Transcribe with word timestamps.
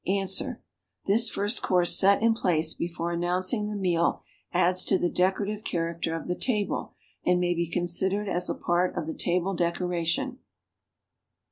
Ans. 0.07 0.41
This 1.05 1.29
first 1.29 1.61
coiu 1.61 1.85
se 1.85 1.93
set 1.93 2.23
in 2.23 2.33
place 2.33 2.73
before 2.73 3.11
announcing 3.11 3.67
the 3.67 3.75
meal 3.75 4.23
adds 4.51 4.83
to 4.85 4.97
the 4.97 5.11
decorative 5.11 5.63
character 5.63 6.15
of 6.15 6.27
the 6.27 6.33
table 6.33 6.95
and 7.23 7.39
may 7.39 7.53
be 7.53 7.69
con 7.69 7.83
sidered 7.83 8.27
as 8.27 8.49
a 8.49 8.55
part 8.55 8.95
of 8.97 9.05
the 9.05 9.13
table 9.13 9.53
decoration. 9.53 10.39